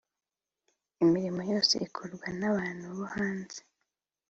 imirimo 1.03 1.41
yose 1.51 1.73
ikorwa 1.87 2.27
n 2.39 2.41
‘abantu 2.51 2.85
bo 2.97 3.05
hanze. 3.13 3.59